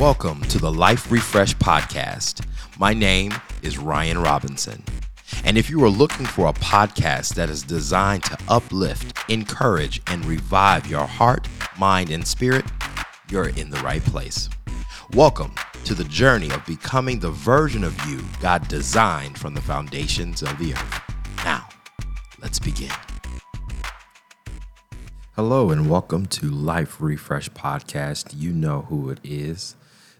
[0.00, 2.44] Welcome to the Life Refresh Podcast.
[2.80, 4.82] My name is Ryan Robinson.
[5.44, 10.24] And if you are looking for a podcast that is designed to uplift, encourage, and
[10.24, 11.46] revive your heart,
[11.78, 12.64] mind, and spirit,
[13.30, 14.50] you're in the right place.
[15.12, 15.54] Welcome
[15.84, 20.58] to the journey of becoming the version of you God designed from the foundations of
[20.58, 21.02] the earth.
[21.44, 21.68] Now,
[22.42, 22.90] let's begin.
[25.36, 28.34] Hello, and welcome to Life Refresh Podcast.
[28.36, 29.76] You know who it is.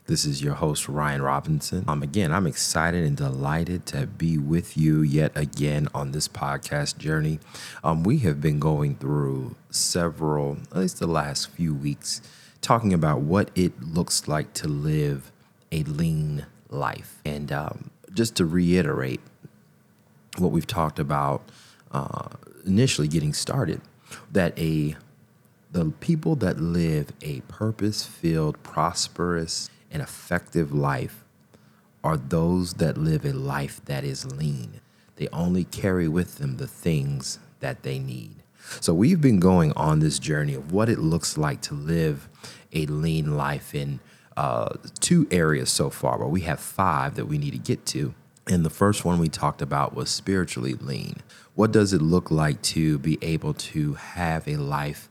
[0.07, 1.87] This is your host, Ryan Robinson.
[1.89, 6.99] Um, again, I'm excited and delighted to be with you yet again on this podcast
[6.99, 7.41] journey.
[7.83, 12.21] Um, we have been going through several, at least the last few weeks,
[12.61, 15.33] talking about what it looks like to live
[15.73, 17.23] a lean life.
[17.25, 19.23] And um, just to reiterate
[20.37, 21.49] what we've talked about
[21.93, 22.29] uh,
[22.67, 23.81] initially getting started,
[24.31, 24.97] that a
[25.73, 31.25] the people that live a purpose filled, prosperous, and effective life
[32.03, 34.81] are those that live a life that is lean.
[35.17, 38.43] They only carry with them the things that they need.
[38.81, 42.29] So, we've been going on this journey of what it looks like to live
[42.73, 44.01] a lean life in
[44.37, 48.15] uh, two areas so far, but we have five that we need to get to.
[48.47, 51.17] And the first one we talked about was spiritually lean.
[51.55, 55.09] What does it look like to be able to have a life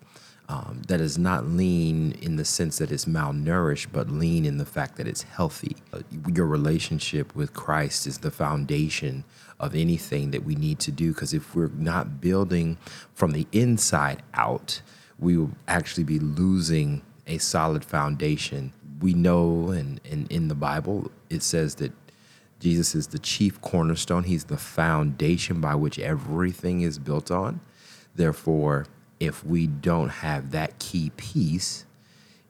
[0.53, 4.65] um, that is not lean in the sense that it's malnourished, but lean in the
[4.65, 5.75] fact that it's healthy.
[5.91, 6.01] Uh,
[6.31, 9.23] your relationship with Christ is the foundation
[9.59, 12.77] of anything that we need to do because if we're not building
[13.15, 14.83] from the inside out,
[15.17, 18.73] we will actually be losing a solid foundation.
[19.01, 21.93] We know, and, and in the Bible, it says that
[22.59, 27.59] Jesus is the chief cornerstone, He's the foundation by which everything is built on.
[28.15, 28.85] Therefore,
[29.25, 31.85] if we don't have that key piece,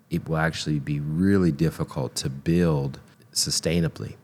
[0.09, 2.99] it will actually be really difficult to build
[3.31, 4.15] sustainably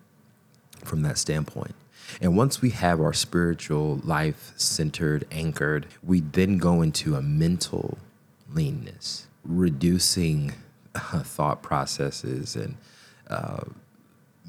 [0.84, 1.76] from that standpoint.
[2.22, 8.00] And once we have our spiritual life centered, anchored, we then go into a mental
[8.52, 10.54] leanness, reducing
[10.96, 12.78] uh, thought processes and
[13.30, 13.64] uh,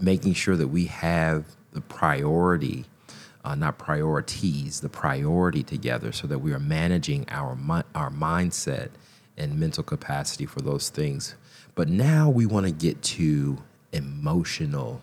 [0.00, 2.86] making sure that we have the priority
[3.44, 8.90] uh, not priorities, the priority together so that we are managing our, mi- our mindset
[9.36, 11.34] and mental capacity for those things.
[11.74, 13.58] But now we want to get to
[13.92, 15.02] emotional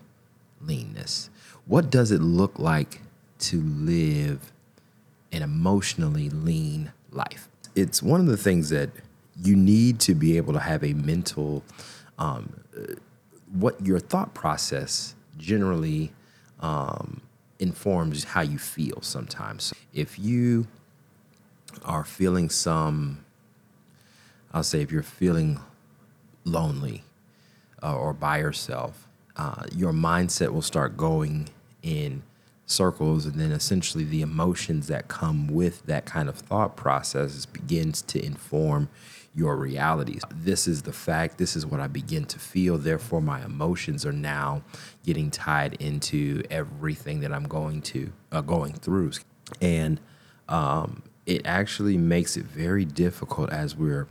[0.60, 1.30] leanness.
[1.66, 3.02] What does it look like
[3.40, 4.52] to live
[5.32, 7.48] an emotionally lean life?
[7.74, 8.90] It's one of the things that
[9.42, 11.62] you need to be able to have a mental,
[12.18, 12.94] um, uh,
[13.52, 16.12] what your thought process generally
[16.60, 17.20] um,
[17.58, 19.74] informs how you feel sometimes.
[19.92, 20.66] If you
[21.84, 23.24] are feeling some,
[24.52, 25.60] I'll say, if you're feeling
[26.44, 27.04] lonely
[27.82, 31.48] uh, or by yourself, uh, your mindset will start going
[31.82, 32.22] in
[32.68, 38.02] circles, and then essentially the emotions that come with that kind of thought process begins
[38.02, 38.88] to inform
[39.34, 40.22] your realities.
[40.34, 41.38] This is the fact.
[41.38, 42.76] This is what I begin to feel.
[42.76, 44.62] Therefore, my emotions are now
[45.04, 49.12] getting tied into everything that I'm going to uh, going through,
[49.60, 50.00] and
[50.48, 54.06] um, it actually makes it very difficult as we're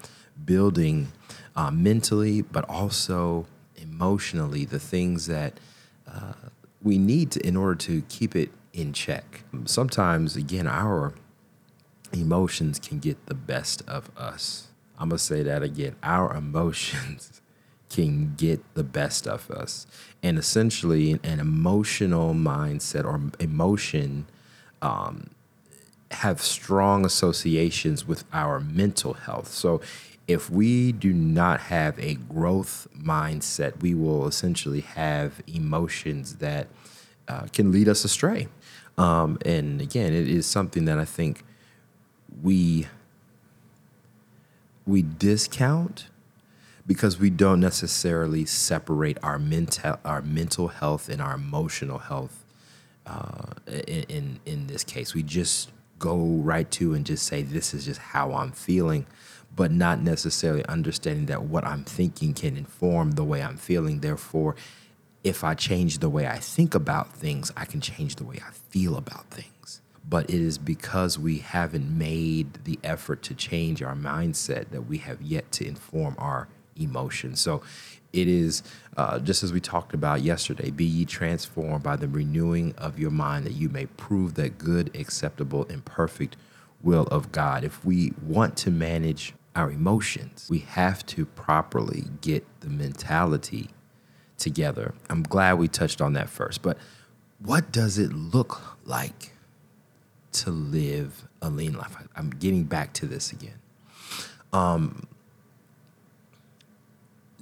[0.46, 1.12] building
[1.56, 3.46] uh, mentally, but also
[3.76, 5.60] emotionally the things that
[6.08, 6.34] uh,
[6.82, 9.44] we need to, in order to keep it in check.
[9.66, 11.14] Sometimes, again, our
[12.14, 14.68] emotions can get the best of us.
[14.98, 15.96] I'm going to say that again.
[16.04, 17.42] Our emotions
[17.90, 19.88] can get the best of us.
[20.22, 24.28] And essentially, an emotional mindset or emotion
[24.82, 25.32] um,
[26.12, 29.48] have strong associations with our mental health.
[29.50, 29.82] So,
[30.28, 36.68] if we do not have a growth mindset, we will essentially have emotions that
[37.28, 38.48] uh, can lead us astray.
[38.98, 41.44] Um, and again, it is something that I think
[42.44, 42.88] we
[44.86, 46.08] we discount
[46.86, 52.44] because we don't necessarily separate our mental our mental health and our emotional health.
[53.06, 55.70] Uh, in, in in this case, we just
[56.00, 59.06] go right to and just say this is just how I'm feeling,
[59.58, 64.00] but not necessarily understanding that what I'm thinking can inform the way I'm feeling.
[64.00, 64.56] Therefore,
[65.26, 68.52] if I change the way I think about things, I can change the way I
[68.52, 73.96] feel about things but it is because we haven't made the effort to change our
[73.96, 77.42] mindset that we have yet to inform our emotions.
[77.42, 77.62] So
[78.14, 78.64] it is
[78.96, 83.12] uh, just as we talked about yesterday be ye transformed by the renewing of your
[83.12, 86.38] mind that you may prove that good, acceptable, and perfect
[86.82, 87.66] will of God.
[87.66, 93.72] If we want to manage our emotions, we have to properly get the mentality
[94.38, 94.94] together.
[95.10, 96.62] I'm glad we touched on that first.
[96.62, 96.78] But
[97.40, 99.34] what does it look like
[100.34, 101.96] to live a lean life?
[102.16, 103.60] I'm getting back to this again.
[104.54, 105.08] Um,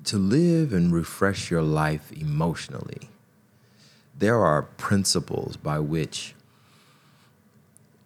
[0.05, 3.09] to live and refresh your life emotionally,
[4.17, 6.33] there are principles by which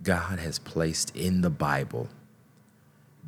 [0.02, 2.10] God has placed in the Bible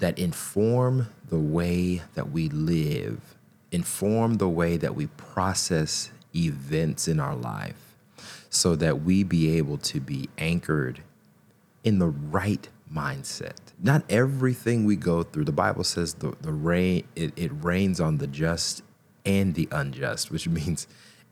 [0.01, 3.35] that inform the way that we live,
[3.71, 7.95] inform the way that we process events in our life,
[8.49, 11.01] so that we be able to be anchored
[11.83, 13.57] in the right mindset.
[13.79, 18.17] Not everything we go through, the Bible says the, the rain it, it rains on
[18.17, 18.81] the just
[19.23, 20.87] and the unjust, which means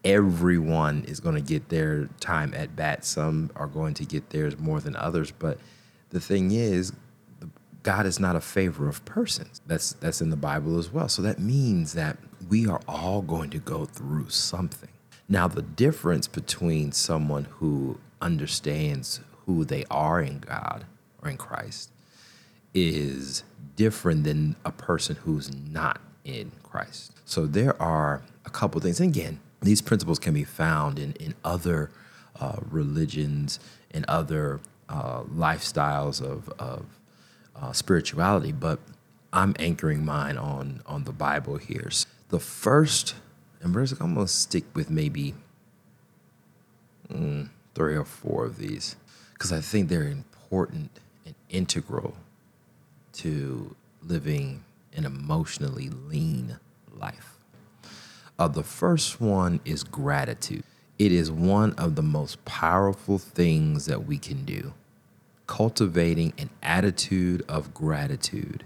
[0.05, 3.03] everyone is going to get their time at bat.
[3.03, 5.31] Some are going to get theirs more than others.
[5.31, 5.57] But
[6.11, 6.93] the thing is,
[7.83, 9.61] God is not a favor of persons.
[9.65, 11.07] That's that's in the Bible as well.
[11.07, 12.17] So that means that
[12.49, 14.89] we are all going to go through something.
[15.27, 20.85] Now, the difference between someone who understands who they are in God
[21.21, 21.91] or in Christ
[22.73, 23.43] is
[23.75, 27.13] different than a person who's not in Christ.
[27.25, 28.99] So there are a couple things.
[28.99, 31.91] And again, these principles can be found in, in other
[32.39, 33.59] uh, religions
[33.91, 36.85] and other uh, lifestyles of, of
[37.61, 38.79] uh, spirituality, but
[39.31, 41.89] I'm anchoring mine on, on the Bible here.
[41.91, 43.15] So the first,
[43.61, 45.33] and I'm going to stick with maybe
[47.11, 48.95] mm, three or four of these
[49.33, 50.91] because I think they're important
[51.25, 52.15] and integral
[53.13, 54.63] to living
[54.95, 56.57] an emotionally lean
[56.93, 57.37] life.
[58.37, 60.63] Uh, the first one is gratitude.
[60.97, 64.73] It is one of the most powerful things that we can do.
[65.49, 68.65] Cultivating an attitude of gratitude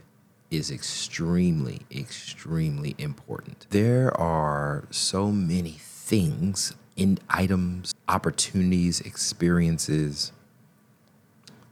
[0.52, 3.68] is extremely, extremely important.
[3.70, 10.34] There are so many things in items, opportunities, experiences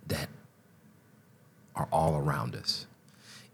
[0.08, 0.30] that
[1.76, 2.88] are all around us.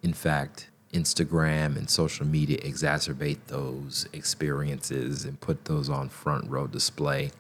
[0.04, 6.68] In fact, Instagram and social media exacerbate those experiences and put those on front row
[6.68, 7.32] display.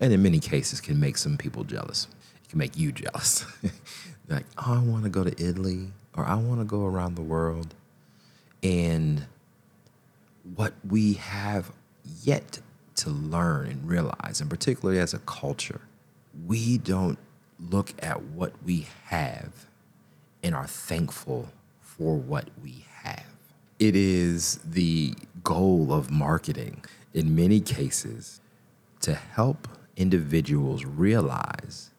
[0.00, 2.08] And in many cases, can make some people jealous.
[2.52, 3.46] Can make you jealous.
[4.28, 7.22] like, oh, I want to go to Italy or I want to go around the
[7.22, 7.74] world.
[8.62, 9.24] And
[10.54, 11.72] what we have
[12.22, 12.60] yet
[12.96, 15.80] to learn and realize, and particularly as a culture,
[16.46, 17.18] we don't
[17.58, 19.64] look at what we have
[20.42, 21.48] and are thankful
[21.80, 23.24] for what we have.
[23.78, 26.84] It is the goal of marketing
[27.14, 28.42] in many cases
[29.00, 31.91] to help individuals realize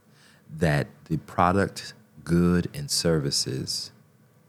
[0.58, 3.92] that the product, good, and services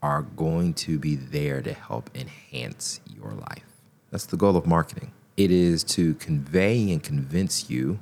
[0.02, 3.64] are going to be there to help enhance your life.
[4.10, 5.12] That's the goal of marketing.
[5.36, 7.98] It is to convey and convince you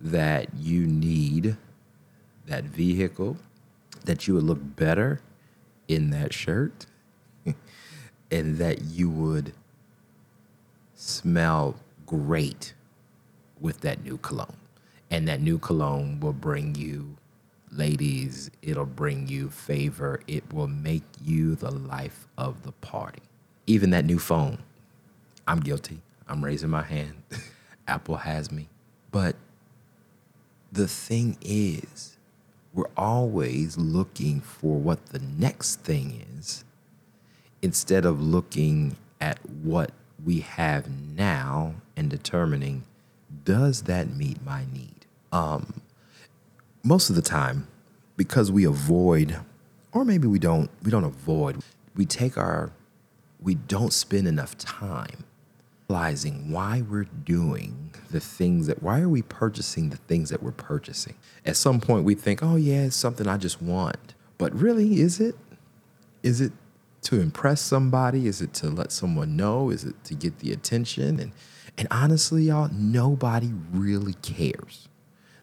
[0.00, 1.56] that you need
[2.46, 3.36] that vehicle,
[4.04, 5.20] that you would look better
[5.88, 6.86] in that shirt,
[8.30, 9.52] and that you would
[10.94, 11.76] smell
[12.06, 12.74] great
[13.60, 14.56] with that new cologne.
[15.10, 17.16] And that new cologne will bring you
[17.72, 23.22] ladies, it'll bring you favor, it will make you the life of the party.
[23.66, 24.58] Even that new phone,
[25.46, 26.00] I'm guilty.
[26.28, 27.22] I'm raising my hand.
[27.88, 28.68] Apple has me.
[29.10, 29.36] But
[30.70, 32.16] the thing is,
[32.72, 36.64] we're always looking for what the next thing is
[37.62, 39.90] instead of looking at what
[40.24, 42.84] we have now and determining
[43.44, 44.99] does that meet my need
[45.32, 45.80] um,
[46.82, 47.66] most of the time
[48.16, 49.38] because we avoid
[49.92, 51.62] or maybe we don't we don't avoid
[51.96, 52.72] we take our
[53.40, 55.24] we don't spend enough time
[55.88, 60.52] realizing why we're doing the things that why are we purchasing the things that we're
[60.52, 61.14] purchasing?
[61.44, 64.14] At some point we think oh yeah it's something i just want.
[64.38, 65.34] But really is it?
[66.22, 66.52] Is it
[67.02, 68.26] to impress somebody?
[68.26, 69.70] Is it to let someone know?
[69.70, 71.18] Is it to get the attention?
[71.18, 71.32] And
[71.76, 74.89] and honestly y'all nobody really cares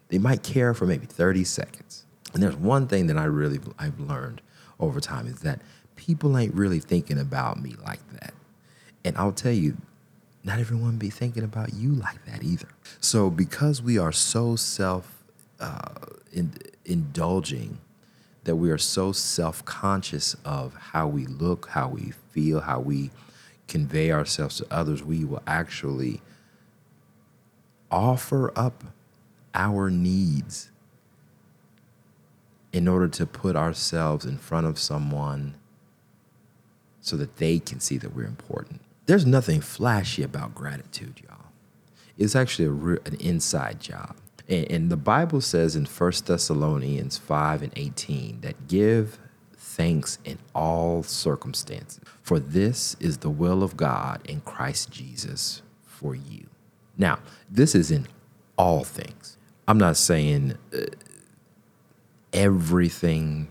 [0.08, 3.98] they might care for maybe 30 seconds and there's one thing that i really i've
[3.98, 4.40] learned
[4.80, 5.60] over time is that
[5.96, 8.34] people ain't really thinking about me like that
[9.04, 9.76] and i'll tell you
[10.48, 12.68] not everyone be thinking about you like that either.
[13.00, 15.22] So because we are so self
[15.60, 15.94] uh,
[16.32, 17.78] in, indulging,
[18.44, 23.10] that we are so self conscious of how we look, how we feel, how we
[23.66, 26.22] convey ourselves to others, we will actually
[27.90, 28.84] offer up
[29.58, 30.70] our needs
[32.72, 35.54] in order to put ourselves in front of someone
[37.00, 38.80] so that they can see that we're important.
[39.06, 41.46] there's nothing flashy about gratitude, y'all.
[42.18, 44.16] It's actually a an inside job.
[44.48, 49.18] And, and the Bible says in 1 Thessalonians 5 and 18 that give
[49.56, 56.14] thanks in all circumstances, for this is the will of God in Christ Jesus for
[56.14, 56.46] you.
[56.98, 58.08] Now, this is in
[58.58, 59.37] all things.
[59.68, 60.86] I'm not saying uh,
[62.32, 63.48] everything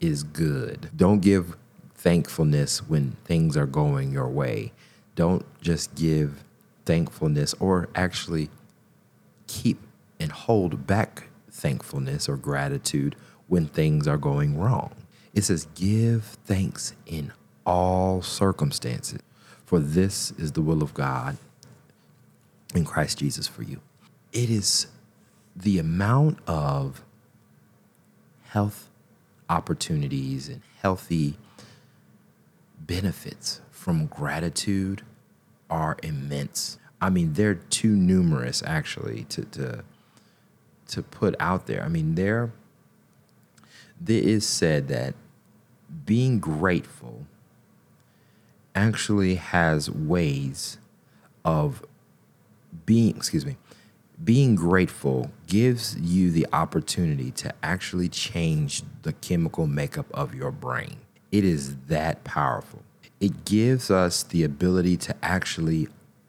[0.00, 0.90] is good.
[0.96, 1.56] Don't give
[1.94, 4.72] thankfulness when things are going your way.
[5.14, 6.42] Don't just give
[6.84, 8.50] thankfulness or actually
[9.46, 9.78] keep
[10.18, 13.14] and hold back thankfulness or gratitude
[13.46, 14.92] when things are going wrong.
[15.32, 17.32] It says, Give thanks in
[17.64, 19.20] all circumstances,
[19.64, 21.36] for this is the will of God
[22.74, 23.80] in Christ Jesus for you.
[24.32, 24.86] It is
[25.54, 27.04] the amount of
[28.44, 28.88] health
[29.48, 31.36] opportunities and healthy
[32.78, 35.02] benefits from gratitude
[35.68, 36.78] are immense.
[37.00, 39.84] I mean, they're too numerous actually to to
[40.88, 41.82] to put out there.
[41.82, 42.52] I mean, there
[44.00, 45.14] there is said that
[46.06, 47.26] being grateful
[48.74, 50.78] actually has ways
[51.44, 51.84] of
[52.86, 53.56] being, excuse me,
[54.24, 60.96] being grateful gives you the opportunity to actually change the chemical makeup of your brain.
[61.30, 62.82] It is that powerful.
[63.20, 65.88] It gives us the ability to actually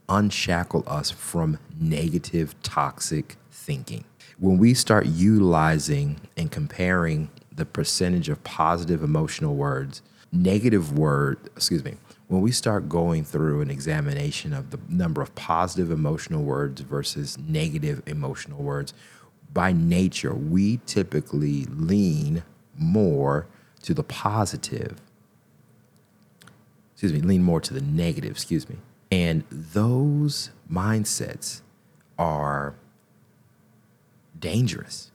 [0.10, 4.06] unshackle us from negative, toxic thinking.
[4.40, 11.84] When we start utilizing and comparing the percentage of positive emotional words, negative word, excuse
[11.84, 11.96] me,
[12.28, 17.38] when we start going through an examination of the number of positive emotional words versus
[17.38, 18.94] negative emotional words,
[19.54, 22.44] by nature, we typically lean
[22.76, 23.48] more
[23.84, 25.00] to the positive.
[26.94, 28.78] Excuse me, lean more to the negative, excuse me.
[29.12, 31.62] And those mindsets
[32.18, 32.76] are
[34.40, 35.12] dangerous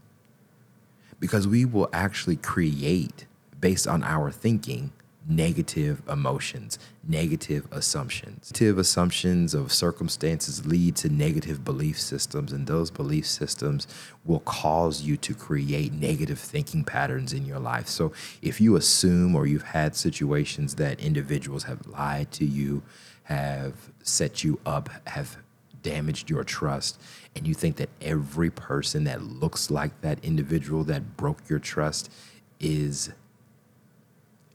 [1.18, 3.26] because we will actually create,
[3.60, 4.92] based on our thinking,
[5.28, 8.50] negative emotions, negative assumptions.
[8.54, 13.86] Negative assumptions of circumstances lead to negative belief systems, and those belief systems
[14.24, 17.88] will cause you to create negative thinking patterns in your life.
[17.88, 22.82] So, if you assume or you've had situations that individuals have lied to you,
[23.24, 25.36] have set you up, have
[25.82, 26.98] damaged your trust,
[27.36, 32.10] and you think that every person that looks like that individual that broke your trust
[32.58, 33.10] is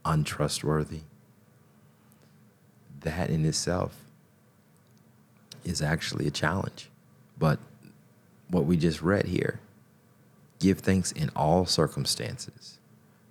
[0.04, 1.00] untrustworthy,
[3.00, 3.96] that in itself
[5.64, 6.90] is actually a challenge.
[7.38, 7.58] But
[8.48, 9.60] what we just read here
[10.60, 12.78] give thanks in all circumstances,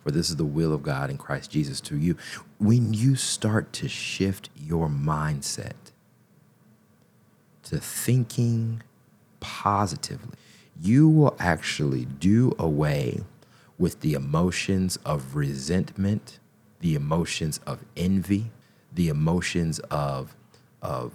[0.03, 2.15] for this is the will of God in Christ Jesus to you.
[2.59, 5.73] When you start to shift your mindset
[7.63, 8.83] to thinking
[9.39, 10.37] positively,
[10.81, 13.21] you will actually do away
[13.77, 16.39] with the emotions of resentment
[16.83, 18.51] the emotions of envy,
[18.91, 20.35] the emotions of,
[20.81, 21.13] of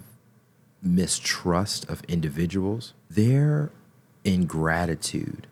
[0.81, 3.71] mistrust of individuals, their
[4.23, 5.45] ingratitude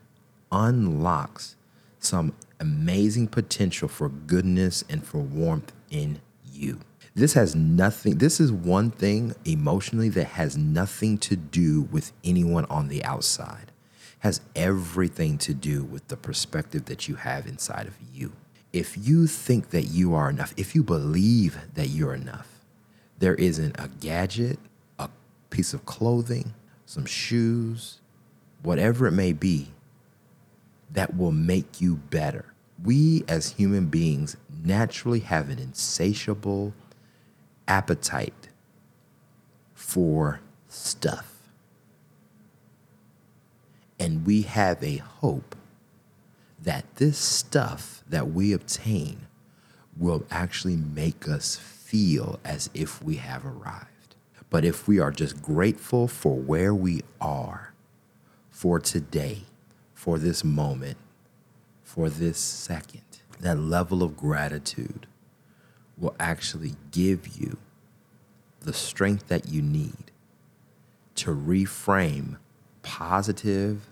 [0.50, 1.54] unlocks
[2.00, 6.20] some amazing potential for goodness and for warmth in
[6.52, 6.80] you.
[7.14, 12.64] This has nothing, this is one thing emotionally that has nothing to do with anyone
[12.64, 13.70] on the outside,
[14.18, 18.32] has everything to do with the perspective that you have inside of you
[18.72, 22.48] if you think that you are enough, if you believe that you're enough,
[23.18, 24.58] there isn't a gadget,
[24.98, 25.08] a
[25.50, 26.54] piece of clothing,
[26.86, 28.00] some shoes,
[28.62, 29.68] whatever it may be,
[30.90, 32.46] that will make you better.
[32.82, 36.74] We as human beings naturally have an insatiable
[37.66, 38.48] appetite
[39.74, 41.34] for stuff.
[43.98, 45.56] And we have a hope
[46.60, 49.26] that this stuff that we obtain
[49.96, 54.16] will actually make us feel as if we have arrived.
[54.50, 57.72] But if we are just grateful for where we are,
[58.50, 59.42] for today,
[59.94, 60.96] for this moment,
[61.82, 63.02] for this second,
[63.40, 65.06] that level of gratitude
[65.96, 67.56] will actually give you
[68.60, 70.10] the strength that you need
[71.14, 72.36] to reframe
[72.82, 73.88] positive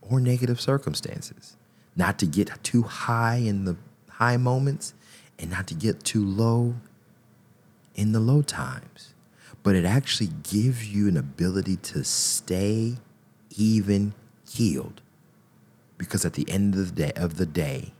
[0.00, 1.56] or negative circumstances
[1.96, 3.76] not to get too high in the
[4.08, 4.94] high moments
[5.38, 6.74] and not to get too low
[7.94, 9.14] in the low times.
[9.62, 12.96] But it actually gives you an ability to stay
[13.56, 14.14] even
[14.48, 15.00] healed.
[15.98, 17.92] Because at the end of the day, of the day,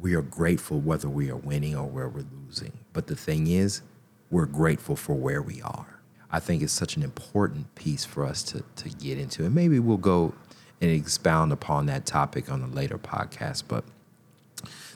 [0.00, 2.72] we are grateful whether we are winning or where we're losing.
[2.92, 3.82] But the thing is,
[4.30, 6.00] we're grateful for where we are.
[6.30, 9.44] I think it's such an important piece for us to, to get into.
[9.44, 10.34] And maybe we'll go
[10.84, 13.62] and expound upon that topic on a later podcast.
[13.66, 13.84] But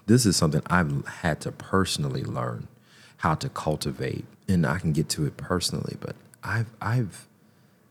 [0.07, 2.69] this is something I've had to personally learn
[3.19, 4.27] how to cultivate.
[4.47, 6.15] And I can get to it personally, but
[6.45, 7.27] I've I've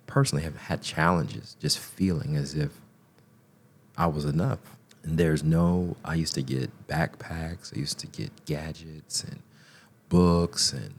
[0.06, 2.72] personally have had challenges just feeling as if
[3.98, 4.60] I was enough.
[5.04, 9.42] And there's no I used to get backpacks, I used to get gadgets and
[10.10, 10.94] books and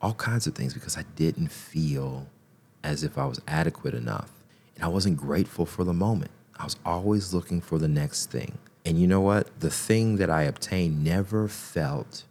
[0.00, 2.26] all kinds of things because I didn't feel
[2.82, 4.30] as if I was adequate enough.
[4.76, 6.30] And I wasn't grateful for the moment.
[6.58, 8.58] I was always looking for the next thing.
[8.84, 9.60] And you know what?
[9.60, 12.24] The thing that I obtained never felt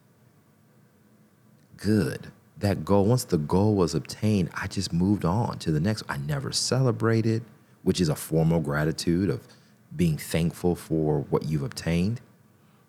[1.78, 2.28] good.
[2.58, 6.04] That goal, once the goal was obtained, I just moved on to the next.
[6.10, 7.44] I never celebrated,
[7.84, 9.48] which is a formal gratitude of
[9.96, 12.22] being thankful for what you've obtained.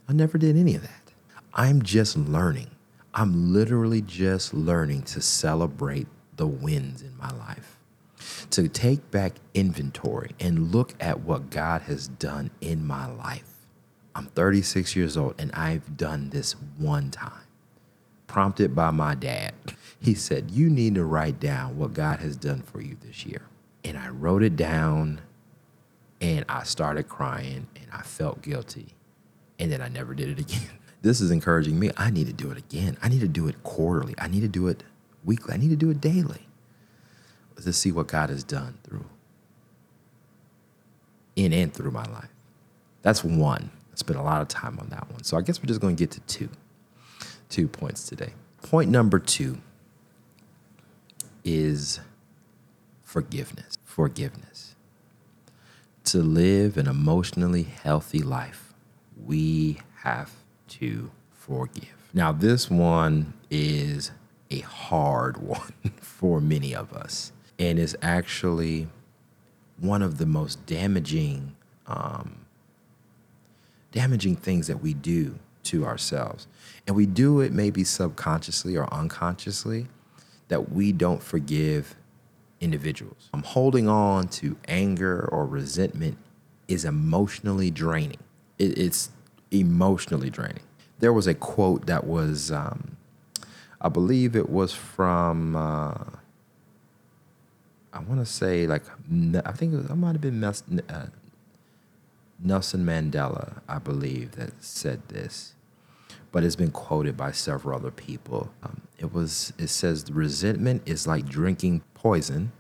[0.09, 1.13] I never did any of that.
[1.53, 2.71] I'm just learning
[3.19, 7.78] I'm literally just learning to celebrate the wins in my life,
[8.51, 13.67] to take back inventory and look at what God has done in my life.
[14.15, 17.47] I'm 36 years old and I've done this one time,
[18.27, 19.55] prompted by my dad.
[20.01, 23.43] He said, You need to write down what God has done for you this year.
[23.85, 25.21] And I wrote it down
[26.21, 28.95] and I started crying and I felt guilty.
[29.59, 31.91] And then I never did it again this is encouraging me.
[31.97, 32.97] I need to do it again.
[33.03, 34.15] I need to do it quarterly.
[34.19, 34.83] I need to do it
[35.25, 35.55] weekly.
[35.55, 36.48] I need to do it daily
[37.65, 39.05] to see what God has done through
[41.37, 42.31] in and through my life.
[43.03, 43.71] That's one.
[43.93, 45.23] I spent a lot of time on that one.
[45.23, 46.49] So I guess we're just going to get to two.
[47.49, 48.33] Two points today.
[48.63, 49.59] Point number two
[51.45, 52.01] is
[53.05, 53.79] forgiveness.
[53.85, 54.75] Forgiveness.
[56.05, 58.75] To live an emotionally healthy life,
[59.25, 60.33] we have
[60.69, 61.95] to forgive.
[62.13, 64.11] Now, this one is
[64.51, 68.89] a hard one for many of us, and is actually
[69.79, 72.47] one of the most damaging, um,
[73.93, 76.47] damaging things that we do to ourselves.
[76.87, 79.87] And we do it maybe subconsciously or unconsciously
[80.49, 81.95] that we don't forgive
[82.61, 83.29] individuals.
[83.33, 86.19] I'm holding on to anger or resentment
[86.67, 88.19] is emotionally draining.
[88.59, 89.11] It, it's
[89.51, 90.63] emotionally draining.
[90.99, 92.97] There was a quote that was, um,
[93.81, 95.95] I believe it was from, uh,
[97.99, 98.83] I want to say like,
[99.45, 101.07] I think was, it might have been uh,
[102.39, 105.55] Nelson Mandela, I believe, that said this,
[106.31, 108.51] but it's been quoted by several other people.
[108.63, 112.53] Um, it was, it says, resentment is like drinking poison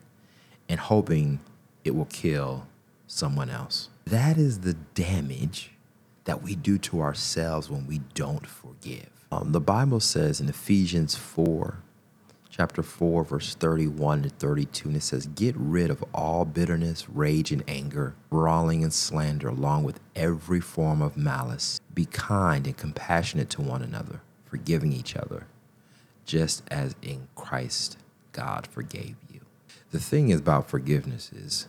[0.68, 1.38] and hoping
[1.84, 2.66] it will kill
[3.06, 3.90] someone else.
[4.06, 5.70] That is the damage
[6.24, 9.08] that we do to ourselves when we don't forgive.
[9.30, 11.78] Um, the Bible says in Ephesians 4,
[12.58, 17.52] chapter 4, verse 31 to 32, and it says, Get rid of all bitterness, rage,
[17.52, 21.80] and anger, brawling and slander, along with every form of malice.
[21.94, 25.46] Be kind and compassionate to one another, forgiving each other,
[26.24, 27.96] just as in Christ
[28.32, 29.40] God forgave you.
[29.92, 31.68] The thing is about forgiveness is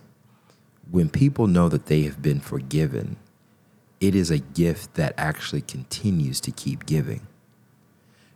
[0.89, 3.17] when people know that they have been forgiven,
[3.99, 7.28] it is a gift that actually continues to keep giving.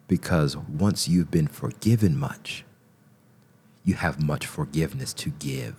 [0.07, 2.65] Because once you've been forgiven much,
[3.83, 5.75] you have much forgiveness to give.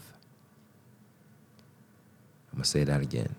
[2.50, 3.36] I'm going to say that again.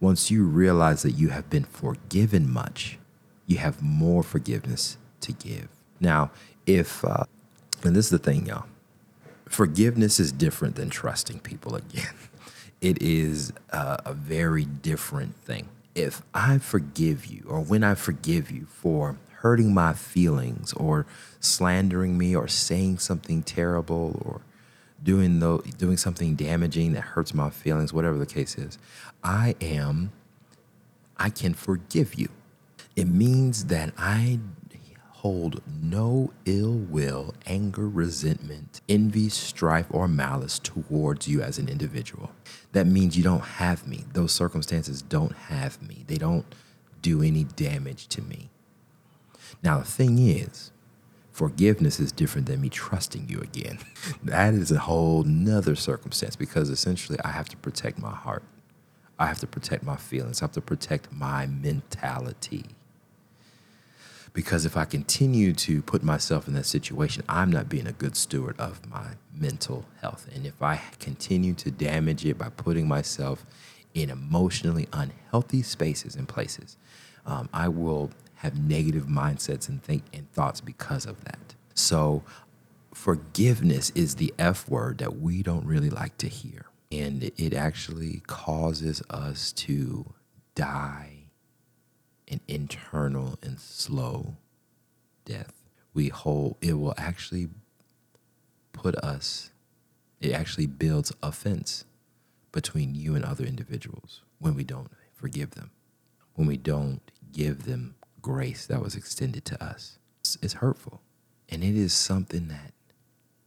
[0.00, 2.98] Once you realize that you have been forgiven much,
[3.46, 5.68] you have more forgiveness to give.
[6.00, 6.30] Now,
[6.66, 7.24] if, uh,
[7.82, 8.66] and this is the thing, y'all,
[9.48, 12.08] forgiveness is different than trusting people again.
[12.82, 18.50] It is uh, a very different thing if I forgive you, or when I forgive
[18.50, 21.06] you for hurting my feelings, or
[21.38, 24.40] slandering me, or saying something terrible, or
[25.04, 28.76] doing the, doing something damaging that hurts my feelings, whatever the case is,
[29.22, 30.10] I am,
[31.16, 32.28] I can forgive you.
[32.96, 34.40] It means that I
[35.10, 42.32] hold no ill will, anger, resentment, envy, strife, or malice towards you as an individual.
[42.72, 44.06] That means you don't have me.
[44.12, 46.04] Those circumstances don't have me.
[46.08, 46.46] They don't
[47.00, 48.50] do any damage to me.
[49.62, 50.70] Now, the thing is,
[51.30, 53.78] forgiveness is different than me trusting you again.
[54.24, 58.42] that is a whole nother circumstance because essentially I have to protect my heart.
[59.18, 60.40] I have to protect my feelings.
[60.40, 62.66] I have to protect my mentality.
[64.32, 68.16] Because if I continue to put myself in that situation, I'm not being a good
[68.16, 70.28] steward of my mental health.
[70.34, 73.46] And if I continue to damage it by putting myself
[73.94, 76.76] in emotionally unhealthy spaces and places,
[77.24, 81.54] um, I will have negative mindsets and think and thoughts because of that.
[81.74, 82.22] So,
[82.92, 86.66] forgiveness is the F word that we don't really like to hear.
[86.90, 90.14] And it actually causes us to
[90.54, 91.16] die
[92.28, 94.36] an internal and slow
[95.24, 95.52] death.
[95.92, 97.48] We hold, it will actually
[98.72, 99.50] put us,
[100.20, 101.84] it actually builds offense
[102.52, 105.70] between you and other individuals when we don't forgive them,
[106.34, 107.00] when we don't
[107.32, 107.95] give them
[108.26, 110.00] grace that was extended to us.
[110.42, 111.00] It's hurtful.
[111.48, 112.72] And it is something that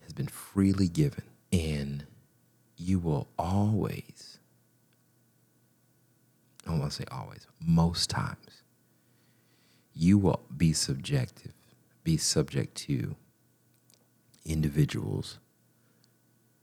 [0.03, 1.25] has been freely given.
[1.51, 2.05] And
[2.77, 4.39] you will always,
[6.65, 8.63] I don't want to say always, most times,
[9.93, 11.51] you will be subjective,
[12.05, 13.17] be subject to
[14.45, 15.39] individuals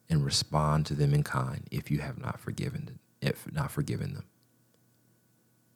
[0.08, 4.24] and respond to them in kind if you have not forgiven if not forgiven them.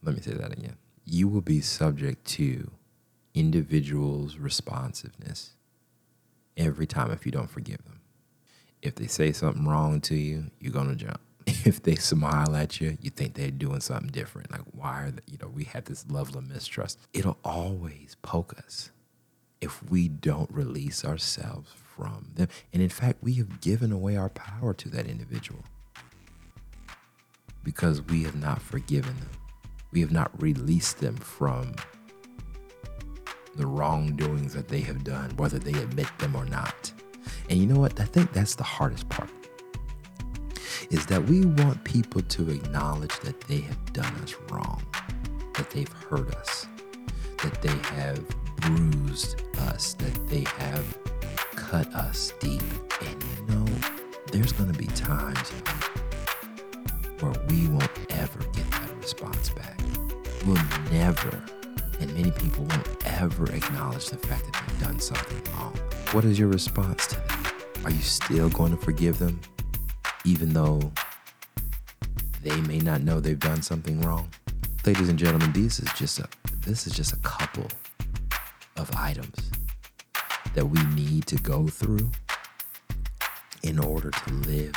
[0.02, 0.78] Let me say that again.
[1.12, 2.70] You will be subject to
[3.34, 5.54] individuals' responsiveness
[6.56, 8.00] every time if you don't forgive them.
[8.80, 11.20] If they say something wrong to you, you're gonna jump.
[11.66, 14.52] If they smile at you, you think they're doing something different.
[14.52, 17.00] Like why are they, you know we have this level of mistrust.
[17.12, 18.92] It'll always poke us
[19.60, 22.46] if we don't release ourselves from them.
[22.72, 25.64] And in fact, we have given away our power to that individual
[27.64, 29.39] because we have not forgiven them.
[29.92, 31.74] We have not released them from
[33.56, 36.92] the wrongdoings that they have done, whether they admit them or not.
[37.48, 37.98] And you know what?
[38.00, 39.30] I think that's the hardest part.
[40.90, 44.82] Is that we want people to acknowledge that they have done us wrong,
[45.54, 46.66] that they've hurt us,
[47.42, 48.24] that they have
[48.56, 50.98] bruised us, that they have
[51.56, 52.62] cut us deep.
[53.02, 53.66] And you know,
[54.32, 55.50] there's going to be times
[57.20, 59.78] where we won't ever get that response back.
[60.46, 61.42] We'll never
[62.00, 65.74] and many people won't ever acknowledge the fact that they've done something wrong.
[66.12, 67.54] What is your response to that?
[67.84, 69.40] Are you still going to forgive them,
[70.24, 70.80] even though
[72.42, 74.30] they may not know they've done something wrong?
[74.86, 76.28] Ladies and gentlemen, this is just a
[76.60, 77.66] this is just a couple
[78.76, 79.50] of items
[80.54, 82.10] that we need to go through
[83.62, 84.74] in order to live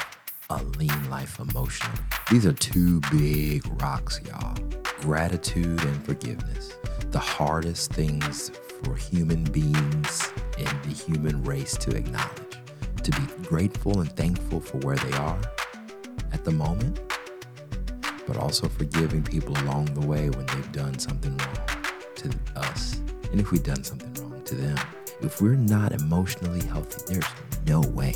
[0.49, 1.99] a lean life emotionally.
[2.31, 4.55] These are two big rocks, y'all.
[5.01, 6.77] Gratitude and forgiveness
[7.13, 8.49] the hardest things
[8.83, 12.57] for human beings in the human race to acknowledge.
[13.03, 15.39] To be grateful and thankful for where they are
[16.31, 16.99] at the moment,
[18.25, 21.83] but also forgiving people along the way when they've done something wrong
[22.15, 22.99] to us.
[23.31, 24.79] And if we've done something wrong to them,
[25.21, 27.27] if we're not emotionally healthy, there's
[27.67, 28.15] no way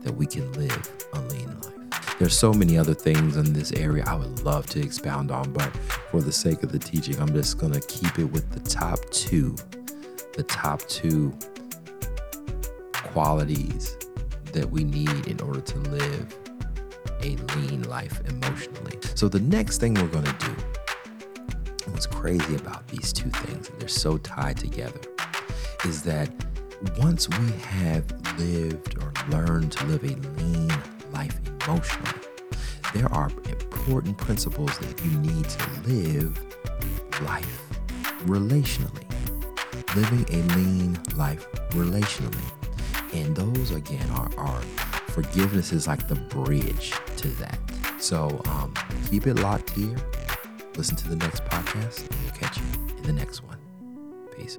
[0.00, 1.75] that we can live a lean life.
[2.18, 5.70] There's so many other things in this area I would love to expound on, but
[6.10, 8.98] for the sake of the teaching, I'm just going to keep it with the top
[9.10, 9.54] two,
[10.32, 11.36] the top two
[12.94, 13.98] qualities
[14.52, 16.34] that we need in order to live
[17.20, 18.98] a lean life emotionally.
[19.14, 20.56] So, the next thing we're going to do,
[21.90, 25.00] what's crazy about these two things, and they're so tied together,
[25.84, 26.30] is that
[26.98, 30.72] once we have lived or learned to live a lean
[31.12, 32.20] life emotionally.
[32.94, 37.68] There are important principles that you need to live life
[38.24, 39.04] relationally.
[39.94, 42.36] Living a lean life relationally.
[43.12, 44.60] And those, again, are, are
[45.08, 47.58] forgiveness is like the bridge to that.
[47.98, 48.74] So um,
[49.10, 49.96] keep it locked here.
[50.76, 53.58] Listen to the next podcast, and we'll catch you in the next one.
[54.36, 54.58] Peace.